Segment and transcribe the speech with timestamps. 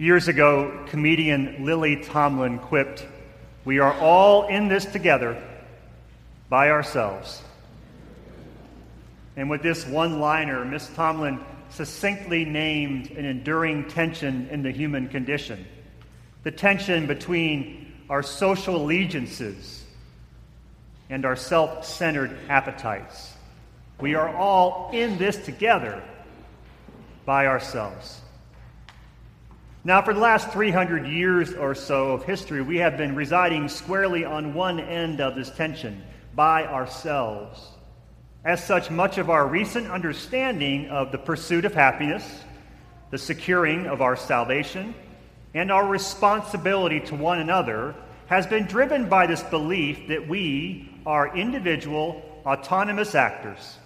[0.00, 3.06] Years ago, comedian Lily Tomlin quipped,
[3.66, 5.36] We are all in this together
[6.48, 7.42] by ourselves.
[9.36, 15.06] And with this one liner, Miss Tomlin succinctly named an enduring tension in the human
[15.06, 15.66] condition
[16.44, 19.84] the tension between our social allegiances
[21.10, 23.34] and our self centered appetites.
[24.00, 26.02] We are all in this together
[27.26, 28.22] by ourselves.
[29.82, 34.26] Now, for the last 300 years or so of history, we have been residing squarely
[34.26, 36.02] on one end of this tension
[36.34, 37.66] by ourselves.
[38.44, 42.44] As such, much of our recent understanding of the pursuit of happiness,
[43.10, 44.94] the securing of our salvation,
[45.54, 47.94] and our responsibility to one another
[48.26, 53.78] has been driven by this belief that we are individual, autonomous actors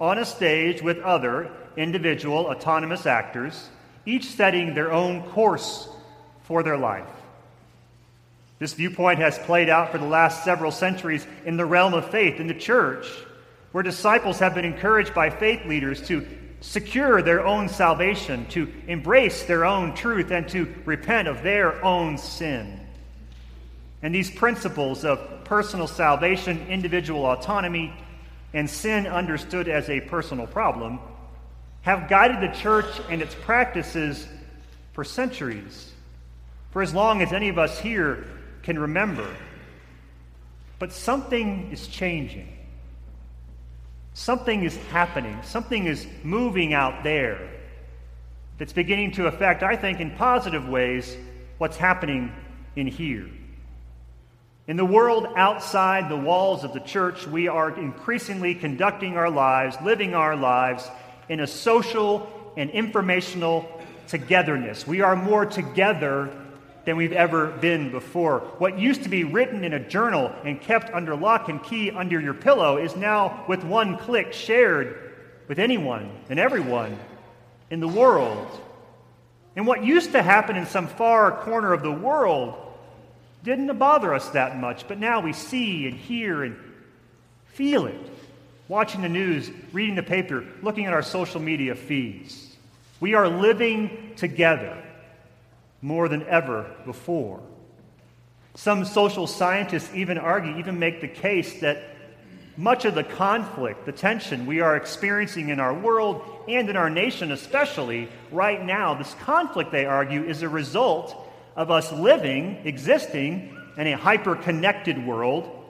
[0.00, 3.68] on a stage with other individual, autonomous actors,
[4.06, 5.88] each setting their own course
[6.44, 7.08] for their life.
[8.58, 12.40] This viewpoint has played out for the last several centuries in the realm of faith
[12.40, 13.06] in the church,
[13.72, 16.26] where disciples have been encouraged by faith leaders to
[16.60, 22.16] secure their own salvation, to embrace their own truth, and to repent of their own
[22.16, 22.80] sin.
[24.02, 27.92] And these principles of personal salvation, individual autonomy,
[28.54, 31.00] and sin understood as a personal problem
[31.84, 34.26] have guided the church and its practices
[34.94, 35.92] for centuries,
[36.70, 38.24] for as long as any of us here
[38.62, 39.28] can remember.
[40.78, 42.48] But something is changing.
[44.14, 45.38] Something is happening.
[45.42, 47.50] Something is moving out there
[48.58, 51.14] that's beginning to affect, I think, in positive ways,
[51.58, 52.32] what's happening
[52.76, 53.28] in here.
[54.66, 59.76] In the world outside the walls of the church, we are increasingly conducting our lives,
[59.82, 60.88] living our lives
[61.28, 63.68] in a social and informational
[64.08, 64.86] togetherness.
[64.86, 66.30] We are more together
[66.84, 68.40] than we've ever been before.
[68.58, 72.20] What used to be written in a journal and kept under lock and key under
[72.20, 75.12] your pillow is now, with one click, shared
[75.48, 76.98] with anyone and everyone
[77.70, 78.46] in the world.
[79.56, 82.54] And what used to happen in some far corner of the world
[83.42, 86.56] didn't bother us that much, but now we see and hear and
[87.46, 88.10] feel it.
[88.68, 92.56] Watching the news, reading the paper, looking at our social media feeds.
[92.98, 94.82] We are living together
[95.82, 97.40] more than ever before.
[98.54, 101.82] Some social scientists even argue, even make the case that
[102.56, 106.88] much of the conflict, the tension we are experiencing in our world and in our
[106.88, 111.16] nation, especially right now, this conflict, they argue, is a result
[111.56, 115.63] of us living, existing in a hyper connected world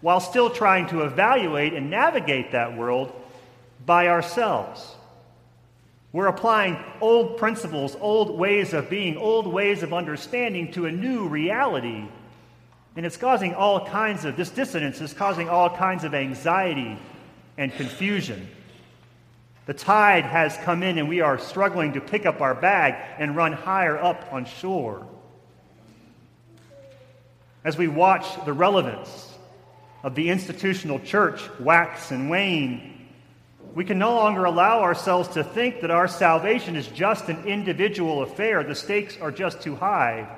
[0.00, 3.12] while still trying to evaluate and navigate that world
[3.84, 4.96] by ourselves.
[6.12, 11.28] We're applying old principles, old ways of being, old ways of understanding to a new
[11.28, 12.04] reality.
[12.96, 16.98] And it's causing all kinds of, this dissonance is causing all kinds of anxiety
[17.56, 18.48] and confusion.
[19.66, 23.36] The tide has come in and we are struggling to pick up our bag and
[23.36, 25.06] run higher up on shore.
[27.62, 29.32] As we watch the relevance
[30.02, 33.08] of the institutional church wax and wane,
[33.74, 38.22] we can no longer allow ourselves to think that our salvation is just an individual
[38.22, 38.64] affair.
[38.64, 40.36] The stakes are just too high.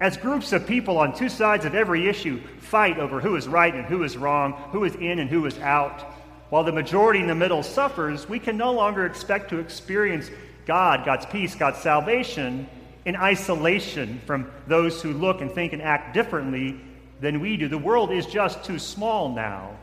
[0.00, 3.74] As groups of people on two sides of every issue fight over who is right
[3.74, 6.02] and who is wrong, who is in and who is out,
[6.50, 10.30] while the majority in the middle suffers, we can no longer expect to experience
[10.66, 12.68] God, God's peace, God's salvation
[13.04, 16.80] in isolation from those who look and think and act differently
[17.22, 17.68] than we do.
[17.68, 19.76] The world is just too small now.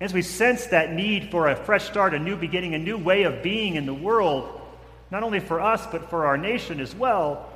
[0.00, 3.22] As we sense that need for a fresh start, a new beginning, a new way
[3.22, 4.60] of being in the world,
[5.10, 7.50] not only for us, but for our nation as well,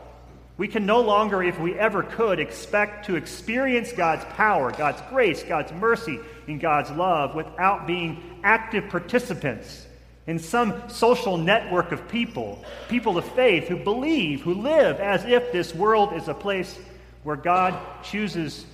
[0.57, 5.43] we can no longer, if we ever could, expect to experience God's power, God's grace,
[5.43, 9.87] God's mercy, and God's love without being active participants
[10.27, 15.53] in some social network of people, people of faith who believe, who live as if
[15.53, 16.79] this world is a place
[17.23, 18.65] where God chooses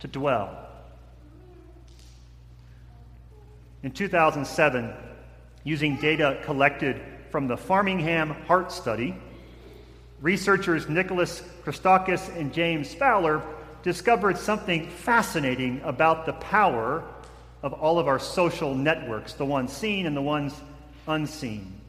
[0.00, 0.58] to dwell.
[3.82, 4.92] In 2007,
[5.62, 9.16] using data collected from the Framingham Heart Study,
[10.20, 13.42] researchers Nicholas Christakis and James Fowler
[13.82, 17.04] discovered something fascinating about the power
[17.62, 20.54] of all of our social networks, the ones seen and the ones
[21.06, 21.80] unseen.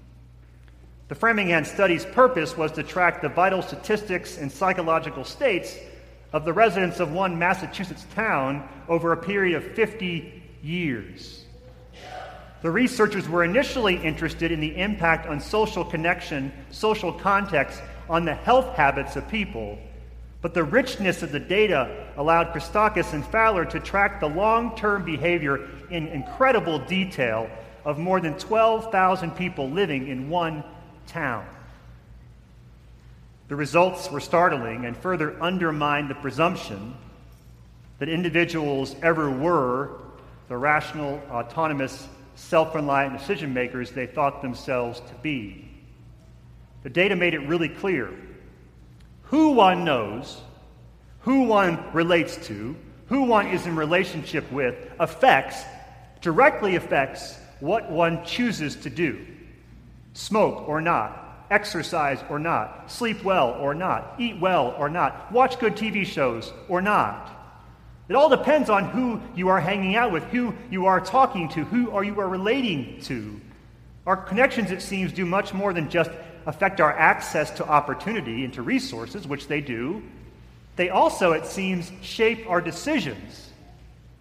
[1.07, 5.77] The Framingham study's purpose was to track the vital statistics and psychological states
[6.33, 11.45] of the residents of one Massachusetts town over a period of 50 years.
[12.62, 18.33] The researchers were initially interested in the impact on social connection, social context, on the
[18.33, 19.77] health habits of people.
[20.42, 25.04] But the richness of the data allowed Christakis and Fowler to track the long term
[25.06, 27.50] behavior in incredible detail
[27.83, 30.63] of more than 12,000 people living in one
[31.07, 31.45] town.
[33.47, 36.95] The results were startling and further undermined the presumption
[38.00, 39.92] that individuals ever were
[40.47, 45.69] the rational, autonomous, self reliant decision makers they thought themselves to be.
[46.83, 48.13] The data made it really clear
[49.24, 50.41] who one knows,
[51.21, 52.75] who one relates to,
[53.07, 55.63] who one is in relationship with affects,
[56.21, 59.25] directly affects what one chooses to do
[60.13, 65.59] smoke or not, exercise or not, sleep well or not, eat well or not, watch
[65.59, 67.31] good TV shows or not.
[68.07, 71.63] It all depends on who you are hanging out with, who you are talking to,
[71.63, 73.39] who are you are relating to.
[74.06, 76.12] Our connections, it seems, do much more than just
[76.45, 80.03] affect our access to opportunity and to resources, which they do.
[80.75, 83.50] They also, it seems, shape our decisions,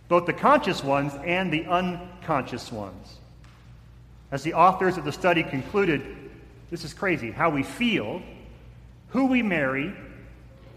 [0.08, 3.18] both the conscious ones and the unconscious ones.
[4.30, 6.23] As the authors of the study concluded,
[6.74, 8.20] this is crazy how we feel,
[9.10, 9.94] who we marry,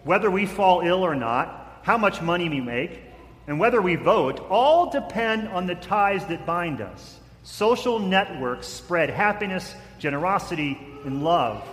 [0.03, 3.01] whether we fall ill or not, how much money we make,
[3.47, 7.19] and whether we vote all depend on the ties that bind us.
[7.41, 11.67] Social networks spread happiness, generosity, and love.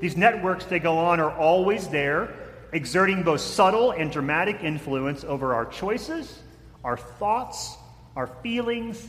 [0.00, 2.34] These networks, they go on, are always there,
[2.72, 6.40] exerting both subtle and dramatic influence over our choices,
[6.82, 7.76] our thoughts,
[8.16, 9.06] our feelings,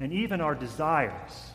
[0.00, 1.50] and even our desires.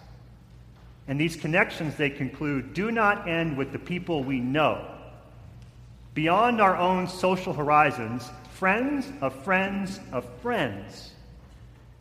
[1.10, 4.86] And these connections, they conclude, do not end with the people we know
[6.20, 11.12] beyond our own social horizons, friends of friends of friends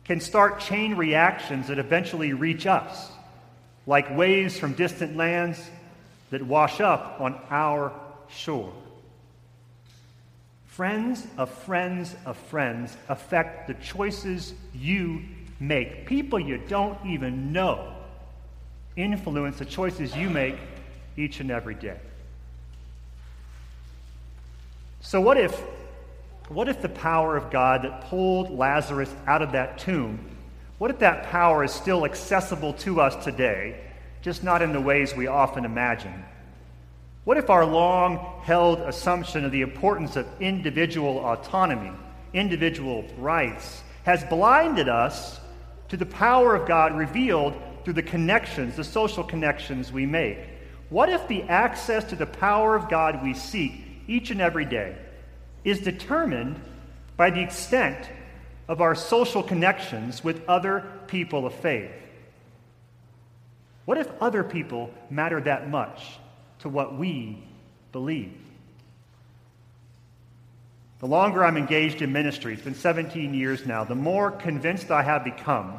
[0.03, 3.09] can start chain reactions that eventually reach us,
[3.87, 5.57] like waves from distant lands
[6.31, 7.93] that wash up on our
[8.27, 8.73] shore.
[10.67, 15.21] Friends of friends of friends affect the choices you
[15.61, 16.05] make.
[16.05, 17.95] People you don't even know
[18.95, 20.55] influence the choices you make
[21.17, 21.97] each and every day.
[25.01, 25.57] So, what if,
[26.49, 30.19] what if the power of God that pulled Lazarus out of that tomb,
[30.77, 33.79] what if that power is still accessible to us today,
[34.21, 36.23] just not in the ways we often imagine?
[37.23, 41.91] What if our long held assumption of the importance of individual autonomy,
[42.33, 45.39] individual rights, has blinded us
[45.89, 47.53] to the power of God revealed
[47.83, 50.39] through the connections, the social connections we make?
[50.89, 54.95] What if the access to the power of God we seek each and every day
[55.63, 56.59] is determined
[57.15, 58.09] by the extent
[58.69, 61.91] of our social connections with other people of faith.
[63.85, 66.19] What if other people matter that much
[66.59, 67.43] to what we
[67.91, 68.37] believe?
[70.99, 75.01] The longer I'm engaged in ministry, it's been 17 years now, the more convinced I
[75.01, 75.73] have become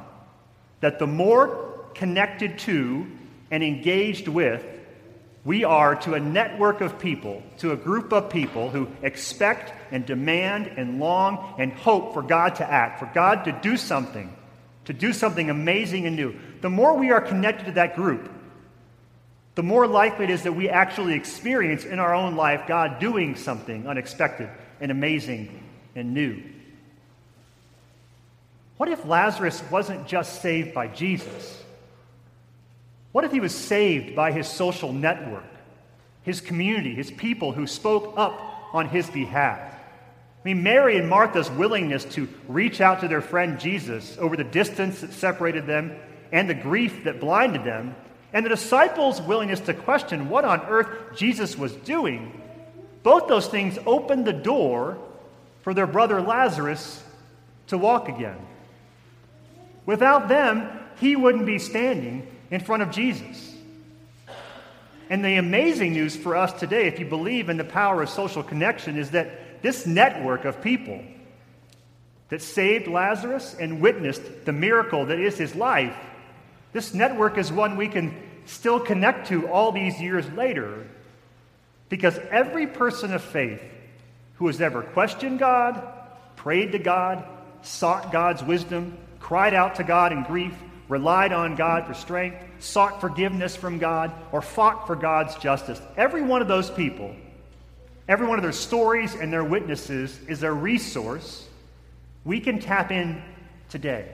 [0.81, 3.07] that the more connected to
[3.51, 4.65] and engaged with
[5.45, 10.05] we are to a network of people, to a group of people who expect and
[10.05, 14.35] demand and long and hope for God to act, for God to do something,
[14.85, 16.35] to do something amazing and new.
[16.61, 18.31] The more we are connected to that group,
[19.55, 23.35] the more likely it is that we actually experience in our own life God doing
[23.35, 26.43] something unexpected and amazing and new.
[28.77, 31.63] What if Lazarus wasn't just saved by Jesus?
[33.12, 35.44] What if he was saved by his social network,
[36.22, 38.40] his community, his people who spoke up
[38.72, 39.58] on his behalf?
[39.60, 44.44] I mean, Mary and Martha's willingness to reach out to their friend Jesus over the
[44.44, 45.96] distance that separated them
[46.32, 47.94] and the grief that blinded them,
[48.32, 52.40] and the disciples' willingness to question what on earth Jesus was doing,
[53.02, 54.98] both those things opened the door
[55.62, 57.02] for their brother Lazarus
[57.67, 58.38] to walk again.
[59.86, 60.69] Without them,
[61.00, 63.55] he wouldn't be standing in front of Jesus.
[65.09, 68.43] And the amazing news for us today, if you believe in the power of social
[68.43, 71.03] connection, is that this network of people
[72.29, 75.97] that saved Lazarus and witnessed the miracle that is his life,
[76.73, 78.15] this network is one we can
[78.47, 80.87] still connect to all these years later.
[81.89, 83.61] Because every person of faith
[84.37, 85.83] who has ever questioned God,
[86.37, 87.25] prayed to God,
[87.63, 90.55] sought God's wisdom, cried out to God in grief,
[90.91, 95.81] relied on God for strength, sought forgiveness from God, or fought for God's justice.
[95.97, 97.15] Every one of those people,
[98.09, 101.47] every one of their stories and their witnesses is a resource
[102.25, 103.23] we can tap in
[103.70, 104.09] today.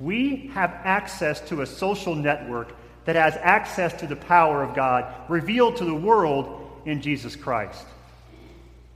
[0.00, 5.12] We have access to a social network that has access to the power of God
[5.28, 7.84] revealed to the world in Jesus Christ.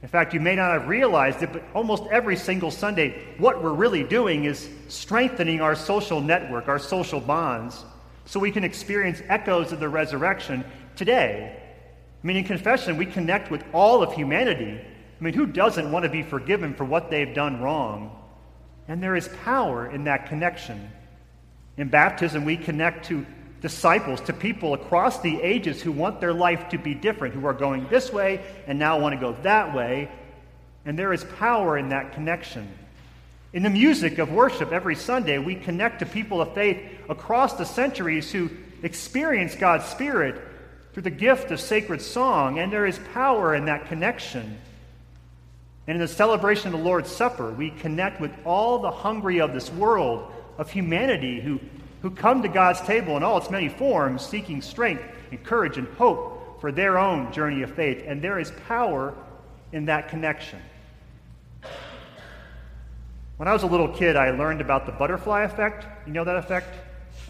[0.06, 3.72] In fact, you may not have realized it, but almost every single Sunday, what we're
[3.72, 7.84] really doing is strengthening our social network, our social bonds,
[8.24, 11.60] so we can experience echoes of the resurrection today.
[12.22, 14.80] I mean, in confession, we connect with all of humanity.
[14.80, 18.16] I mean, who doesn't want to be forgiven for what they've done wrong?
[18.86, 20.88] And there is power in that connection.
[21.78, 23.26] In baptism, we connect to
[23.62, 27.54] disciples, to people across the ages who want their life to be different, who are
[27.54, 30.10] going this way and now want to go that way.
[30.84, 32.68] And there is power in that connection.
[33.52, 37.64] In the music of worship every Sunday, we connect to people of faith across the
[37.64, 38.50] centuries who
[38.82, 40.40] experience God's Spirit
[40.92, 44.58] through the gift of sacred song, and there is power in that connection.
[45.86, 49.52] And in the celebration of the Lord's Supper, we connect with all the hungry of
[49.52, 51.60] this world, of humanity, who,
[52.06, 55.88] who come to God's table in all its many forms, seeking strength and courage and
[55.94, 58.04] hope for their own journey of faith.
[58.06, 59.12] And there is power
[59.72, 60.60] in that connection.
[63.38, 65.84] When I was a little kid, I learned about the butterfly effect.
[66.06, 66.72] You know that effect?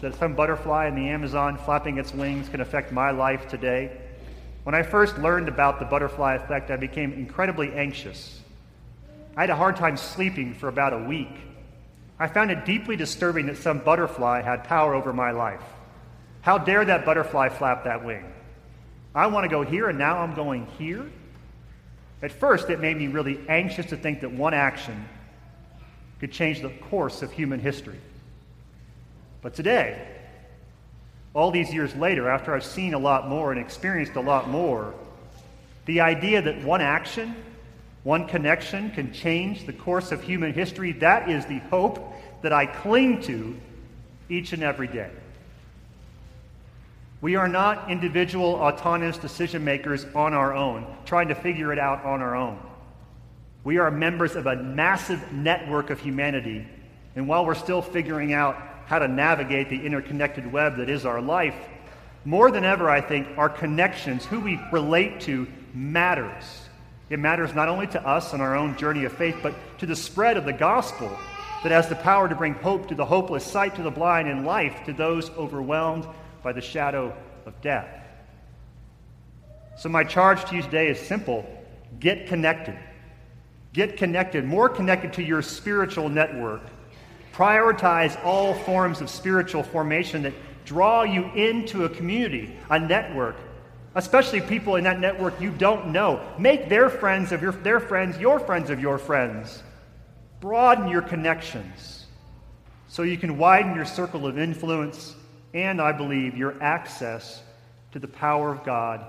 [0.01, 3.99] That some butterfly in the Amazon flapping its wings can affect my life today.
[4.61, 8.41] When I first learned about the butterfly effect, I became incredibly anxious.
[9.35, 11.35] I had a hard time sleeping for about a week.
[12.19, 15.61] I found it deeply disturbing that some butterfly had power over my life.
[16.41, 18.25] How dare that butterfly flap that wing?
[19.13, 21.05] I want to go here, and now I'm going here?
[22.21, 25.07] At first, it made me really anxious to think that one action
[26.19, 27.99] could change the course of human history.
[29.41, 30.07] But today,
[31.33, 34.95] all these years later, after I've seen a lot more and experienced a lot more,
[35.85, 37.35] the idea that one action
[38.07, 40.93] one connection can change the course of human history.
[40.93, 43.57] That is the hope that I cling to
[44.29, 45.09] each and every day.
[47.19, 52.05] We are not individual autonomous decision makers on our own, trying to figure it out
[52.05, 52.57] on our own.
[53.65, 56.65] We are members of a massive network of humanity,
[57.17, 61.19] and while we're still figuring out how to navigate the interconnected web that is our
[61.19, 61.55] life,
[62.23, 66.66] more than ever, I think, our connections, who we relate to, matters.
[67.09, 69.95] It matters not only to us on our own journey of faith, but to the
[69.95, 71.09] spread of the gospel
[71.63, 74.45] that has the power to bring hope to the hopeless, sight to the blind, and
[74.45, 76.05] life to those overwhelmed
[76.43, 77.87] by the shadow of death.
[79.77, 81.45] So, my charge to you today is simple
[81.99, 82.77] get connected.
[83.73, 86.61] Get connected, more connected to your spiritual network.
[87.33, 90.33] Prioritize all forms of spiritual formation that
[90.65, 93.35] draw you into a community, a network
[93.97, 96.21] especially people in that network you don't know.
[96.37, 99.63] Make their friends of your, their friends your friends of your friends.
[100.39, 102.05] Broaden your connections
[102.87, 105.15] so you can widen your circle of influence
[105.53, 107.41] and, I believe, your access
[107.91, 109.03] to the power of God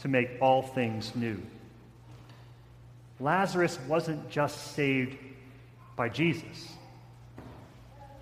[0.00, 1.40] to make all things new.
[3.20, 5.16] Lazarus wasn't just saved
[5.96, 6.68] by Jesus,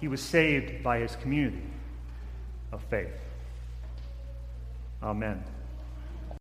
[0.01, 1.63] he was saved by his community
[2.71, 3.11] of faith.
[5.03, 5.43] Amen.